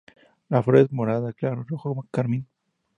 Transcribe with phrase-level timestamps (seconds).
[0.49, 2.47] La flor es morada claro y rojo carmín.